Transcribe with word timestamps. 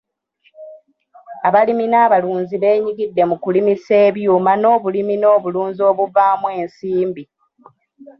Abalimi 1.47 1.85
n'abalunzi 1.89 2.55
beenyigidde 2.63 3.21
mu 3.29 3.35
kulimisa 3.43 3.93
ebyuma 4.07 4.51
n'obulimi 4.57 5.15
n'obulunzi 5.17 5.81
obuvaamu 5.91 6.47
ensimbi. 6.59 7.23